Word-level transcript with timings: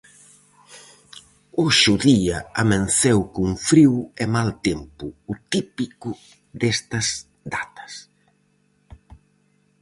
Hoxe 1.61 1.87
o 1.95 1.97
día 2.09 2.37
amenceu 2.63 3.19
con 3.35 3.49
frío 3.69 3.95
e 4.23 4.25
mal 4.35 4.49
tempo, 4.67 5.05
o 5.31 5.33
típico 5.53 6.09
destas 6.61 7.07
datas. 7.53 7.93